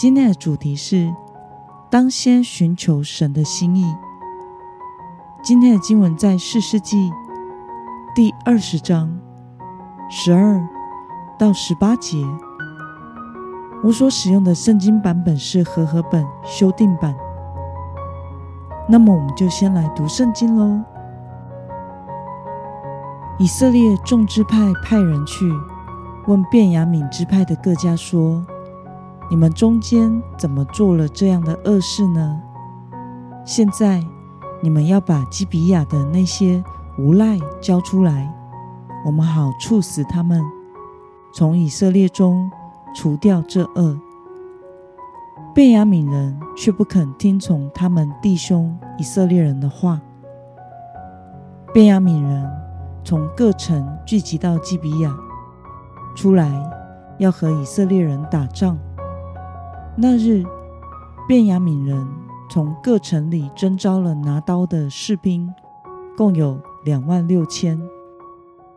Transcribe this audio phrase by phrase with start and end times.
[0.00, 1.14] 今天的主题是
[1.90, 3.84] 当先寻求神的心意。
[5.42, 7.12] 今天的经文在四世纪
[8.14, 9.14] 第二十章
[10.08, 10.66] 十二
[11.38, 12.16] 到十八节。
[13.84, 17.14] 我所使用的圣经版本是和合本修订版。
[18.88, 20.82] 那么，我们就先来读圣经喽。
[23.38, 25.44] 以色列众支派派人去
[26.26, 28.42] 问便雅悯支派的各家说。
[29.30, 32.42] 你们中间怎么做了这样的恶事呢？
[33.44, 34.04] 现在
[34.60, 36.62] 你们要把基比亚的那些
[36.98, 38.34] 无赖交出来，
[39.06, 40.42] 我们好处死他们，
[41.32, 42.50] 从以色列中
[42.92, 43.96] 除掉这恶。
[45.54, 50.00] 便雅悯人却不肯听从他们弟兄以色列人的话。
[51.72, 52.50] 便雅悯人
[53.04, 55.16] 从各城聚集到基比亚，
[56.16, 56.50] 出来
[57.18, 58.76] 要和以色列人打仗。
[60.02, 60.42] 那日，
[61.28, 62.08] 便雅悯人
[62.48, 65.52] 从各城里征召了拿刀的士兵，
[66.16, 67.78] 共有两万六千。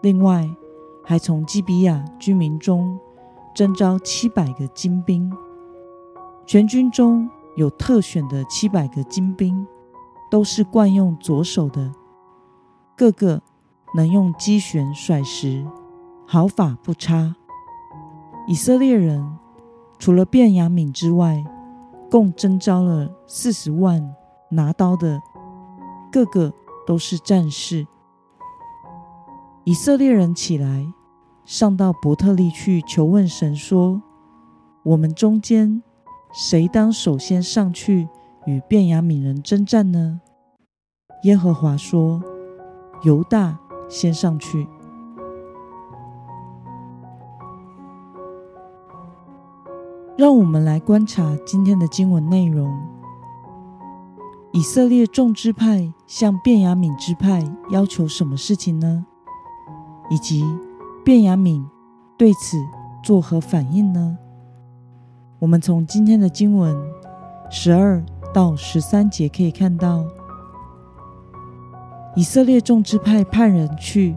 [0.00, 0.50] 另外，
[1.04, 2.98] 还从基比亚居民中
[3.54, 5.32] 征召七百个精兵。
[6.44, 9.64] 全军中有特选的七百个精兵，
[10.28, 11.92] 都是惯用左手的，
[12.96, 13.40] 个个
[13.94, 15.64] 能用机旋甩石，
[16.26, 17.36] 毫发不差。
[18.48, 19.38] 以色列人。
[20.02, 21.44] 除了便雅悯之外，
[22.10, 24.16] 共征召了四十万
[24.48, 25.20] 拿刀的，
[26.10, 26.52] 个个
[26.84, 27.86] 都是战士。
[29.62, 30.92] 以色列人起来，
[31.44, 34.02] 上到伯特利去求问神，说
[34.82, 35.80] ：“我们中间
[36.32, 38.08] 谁当首先上去
[38.46, 40.20] 与便雅悯人征战呢？”
[41.22, 42.20] 耶和华说
[43.06, 43.56] ：“犹大
[43.88, 44.66] 先上去。”
[50.16, 52.70] 让我们来观察今天的经文内容。
[54.52, 59.06] 以色列众支派向便雅悯支派要求什么事情呢？
[60.10, 60.44] 以及
[61.02, 61.64] 便雅悯
[62.18, 62.58] 对此
[63.02, 64.18] 作何反应呢？
[65.38, 66.76] 我们从今天的经文
[67.50, 70.04] 十二到十三节可以看到，
[72.14, 74.14] 以色列众支派派人去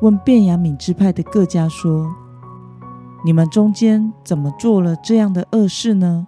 [0.00, 2.08] 问便雅悯支派的各家说。
[3.24, 6.26] 你们中间怎么做了这样的恶事呢？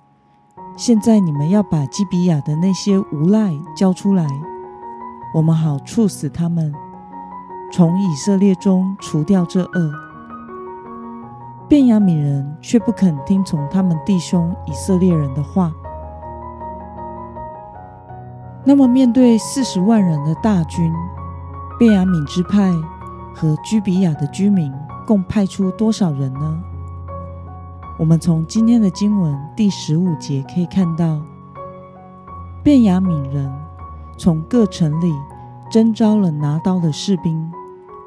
[0.77, 4.25] 现在你们要把基比亚的那些无赖交出来，
[5.35, 6.73] 我们好处死他们，
[7.73, 9.93] 从以色列中除掉这恶。
[11.69, 15.73] 便雅悯人却不肯听从他们弟兄以色列人的话。
[18.65, 20.93] 那么，面对四十万人的大军，
[21.77, 22.73] 便雅悯支派
[23.35, 24.73] 和居比亚的居民
[25.05, 26.63] 共派出多少人呢？
[27.97, 31.23] 我们从今天的经文第十五节可以看到，
[32.63, 33.49] 便雅悯人
[34.19, 35.15] 从各城里
[35.71, 37.49] 征召了拿刀的士兵，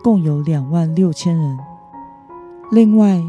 [0.04, 1.58] 共有两万六千人。
[2.70, 3.24] 另外，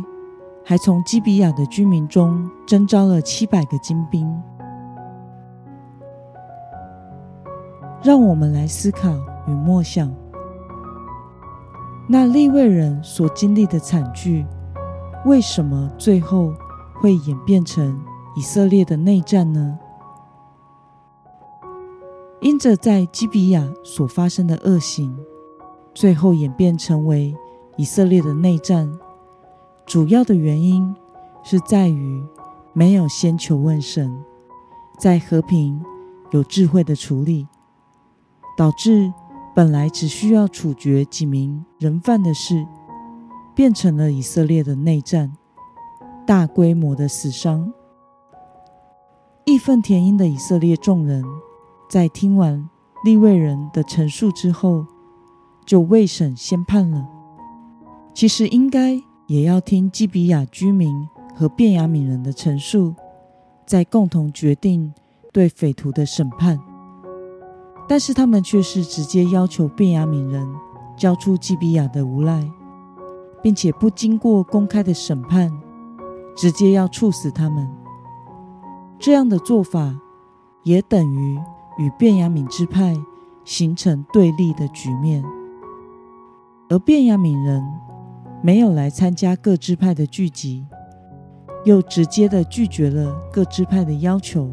[0.64, 4.28] 还从基比亚的居民中征召了七百个精兵。
[8.02, 9.08] 让我们来思考
[9.46, 10.12] 与默想，
[12.08, 14.44] 那利未人所经历的惨剧。
[15.28, 16.54] 为什么最后
[16.94, 18.02] 会演变成
[18.34, 19.78] 以色列的内战呢？
[22.40, 25.14] 因着在基比亚所发生的恶行，
[25.92, 27.36] 最后演变成为
[27.76, 28.90] 以色列的内战。
[29.84, 30.96] 主要的原因
[31.42, 32.24] 是在于
[32.72, 34.24] 没有先求问神，
[34.98, 35.84] 在和平
[36.30, 37.46] 有智慧的处理，
[38.56, 39.12] 导致
[39.54, 42.66] 本来只需要处决几名人犯的事。
[43.58, 45.32] 变成了以色列的内战，
[46.24, 47.72] 大规模的死伤。
[49.44, 51.24] 义愤填膺的以色列众人，
[51.90, 52.70] 在听完
[53.02, 54.86] 利未人的陈述之后，
[55.66, 57.04] 就未审先判了。
[58.14, 62.94] 其实应该也要听基比亚居民和便雅悯人的陈述，
[63.66, 64.94] 再共同决定
[65.32, 66.60] 对匪徒的审判。
[67.88, 70.48] 但是他们却是直接要求便雅悯人
[70.96, 72.48] 交出基比亚的无赖。
[73.42, 75.50] 并且不经过公开的审判，
[76.36, 77.68] 直接要处死他们。
[78.98, 79.94] 这样的做法
[80.64, 81.38] 也等于
[81.78, 82.96] 与卞雅敏支派
[83.44, 85.24] 形成对立的局面，
[86.68, 87.62] 而卞雅敏人
[88.42, 90.66] 没有来参加各支派的聚集，
[91.64, 94.52] 又直接的拒绝了各支派的要求，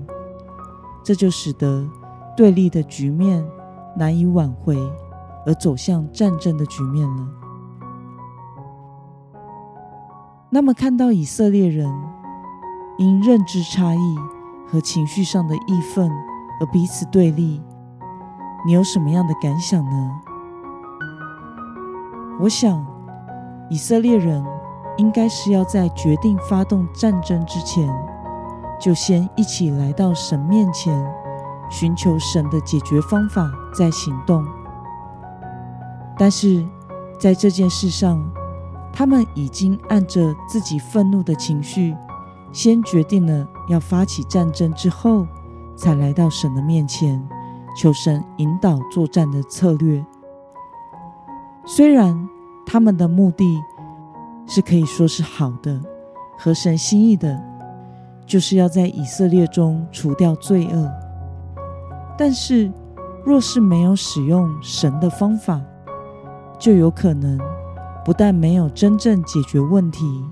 [1.03, 1.89] 这就使得
[2.38, 3.43] 对立的局面
[3.97, 4.77] 难以挽回，
[5.45, 7.27] 而走向战争的局面了。
[10.55, 11.93] 那么，看到以色列人
[12.97, 14.15] 因认知差异。
[14.67, 16.09] 和情绪上的义愤
[16.59, 17.61] 而彼此对立，
[18.65, 20.11] 你有什么样的感想呢？
[22.39, 22.83] 我想，
[23.69, 24.43] 以色列人
[24.97, 27.87] 应该是要在决定发动战争之前，
[28.81, 30.99] 就先一起来到神面前，
[31.69, 34.43] 寻求神的解决方法，再行动。
[36.17, 36.65] 但是
[37.19, 38.19] 在这件事上，
[38.95, 41.94] 他们已经按着自己愤怒的情绪，
[42.53, 43.45] 先决定了。
[43.68, 45.27] 要发起战争之后，
[45.75, 47.21] 才来到神的面前，
[47.75, 50.06] 求神引导作战的策略。
[51.65, 52.30] 虽然
[52.65, 53.59] 他们的目的
[54.45, 55.81] 是可以说是好的，
[56.38, 57.44] 合神心意的，
[58.25, 60.89] 就是要在以色列中除掉罪恶。
[62.18, 62.71] 但是，
[63.25, 65.59] 若是没有使用神的方法，
[66.59, 67.38] 就有可能
[68.05, 70.23] 不但没有真正解决问题，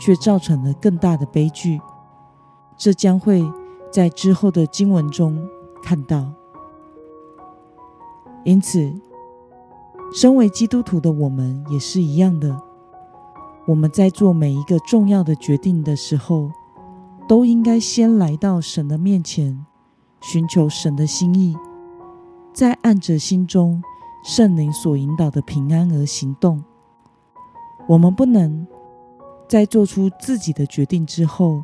[0.00, 1.78] 却造成了更大的悲剧。
[2.78, 3.46] 这将会
[3.92, 5.46] 在之后的经文中
[5.82, 6.32] 看到。
[8.42, 8.90] 因此，
[10.14, 12.58] 身为基督徒的我们也是一样的。
[13.66, 16.50] 我们在做每一个重要的决定的时候，
[17.28, 19.66] 都应该先来到神的面前，
[20.22, 21.54] 寻求神的心意，
[22.54, 23.82] 再按着心中
[24.24, 26.64] 圣灵所引导的平安而行动。
[27.90, 28.64] 我们不能
[29.48, 31.62] 在做出自己的决定之后。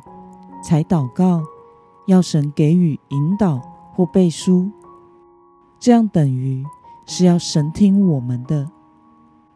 [0.63, 1.43] 才祷告，
[2.07, 3.61] 要神给予引导
[3.93, 4.69] 或背书，
[5.79, 6.65] 这样等于
[7.05, 8.67] 是要神听我们的，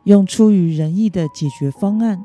[0.04, 2.24] 用出于仁义的解决方案。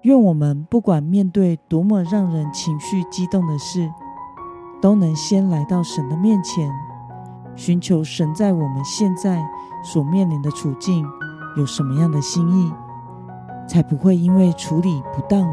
[0.00, 3.88] 愿我们不管面对多么让人情绪激动的事，
[4.80, 6.72] 都能先来到神的面前，
[7.54, 9.44] 寻求神在我们现在
[9.84, 11.06] 所面临的处境
[11.56, 12.72] 有什么样的心意，
[13.68, 15.46] 才不会因为处理不当。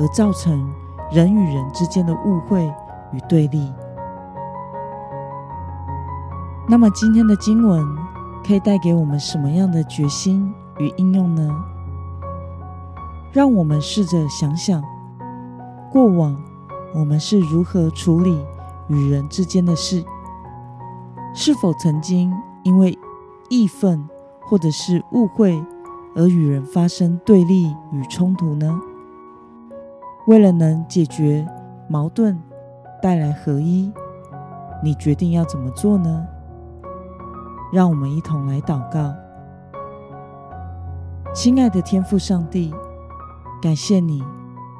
[0.00, 0.72] 而造成
[1.10, 2.72] 人与人之间的误会
[3.10, 3.72] 与对立。
[6.68, 7.84] 那么，今天的经文
[8.46, 11.50] 可以带给我们什么样的决心与应用呢？
[13.32, 14.80] 让我们试着想想，
[15.90, 16.40] 过往
[16.94, 18.40] 我们是如何处理
[18.86, 20.04] 与人之间的事？
[21.34, 22.32] 是否曾经
[22.62, 22.96] 因为
[23.48, 24.08] 义愤
[24.48, 25.62] 或者是误会
[26.16, 28.80] 而与人发生对立与冲突呢？
[30.26, 31.46] 为了能解决
[31.88, 32.38] 矛盾，
[33.02, 33.92] 带来合一，
[34.82, 36.26] 你决定要怎么做呢？
[37.70, 39.14] 让我们一同来祷告。
[41.34, 42.72] 亲爱的天父上帝，
[43.60, 44.24] 感谢你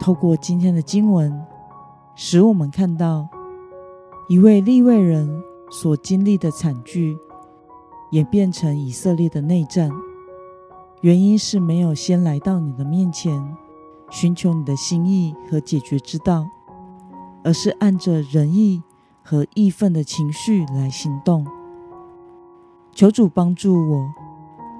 [0.00, 1.44] 透过今天的经文，
[2.14, 3.28] 使我们看到
[4.28, 7.18] 一位立位人所经历的惨剧，
[8.10, 9.90] 演变成以色列的内战，
[11.02, 13.56] 原因是没有先来到你的面前。
[14.10, 16.48] 寻求你的心意和解决之道，
[17.44, 18.82] 而是按着仁义
[19.22, 21.46] 和义愤的情绪来行动。
[22.94, 24.08] 求主帮助我，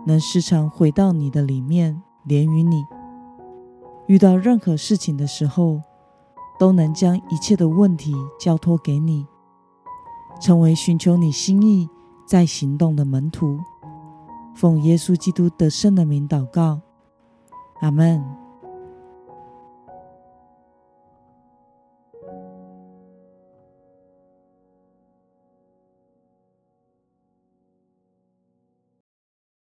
[0.07, 2.87] 能时常回到你的里面，连于你。
[4.07, 5.83] 遇到任何事情的时候，
[6.59, 9.27] 都能将一切的问题交托给你，
[10.41, 11.87] 成为寻求你心意
[12.29, 13.59] 在行动的门徒。
[14.55, 16.81] 奉耶稣基督得胜的名祷告，
[17.81, 18.48] 阿门。